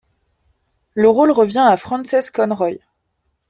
[0.95, 2.77] Le rôle revient à Frances Conroy.